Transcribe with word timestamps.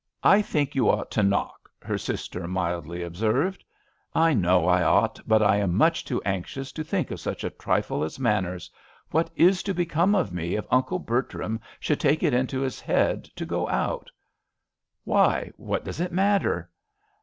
"I 0.23 0.41
think 0.41 0.73
you 0.73 0.89
ought 0.89 1.11
to 1.11 1.21
knock," 1.21 1.69
her 1.83 1.99
sister 1.99 2.47
mildly 2.47 3.03
observed. 3.03 3.61
•* 4.15 4.19
I 4.19 4.33
know 4.33 4.65
I 4.67 4.81
ought, 4.81 5.19
but 5.27 5.43
I 5.43 5.57
am 5.57 5.75
much 5.75 6.03
too 6.03 6.19
anxious 6.23 6.71
to 6.71 6.83
think 6.83 7.11
of 7.11 7.23
130 7.23 7.23
A 7.23 7.23
RAINY 7.23 7.37
DAY. 7.37 7.37
such 7.37 7.43
a 7.43 7.63
trifle 7.63 8.03
as 8.03 8.19
manners. 8.19 8.71
What 9.11 9.29
is 9.35 9.61
to 9.61 9.75
become 9.75 10.15
of 10.15 10.33
me 10.33 10.55
if 10.55 10.65
Uncle 10.71 10.97
Bertram 10.97 11.59
should 11.79 11.99
take 11.99 12.23
it 12.23 12.33
into 12.33 12.61
his 12.61 12.79
head 12.81 13.25
to 13.25 13.45
go 13.45 13.69
out?"" 13.69 14.09
Why, 15.03 15.51
what 15.55 15.85
does 15.85 15.99
it 15.99 16.11
matter? 16.11 16.71